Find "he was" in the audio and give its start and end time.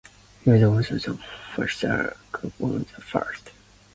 0.43-0.63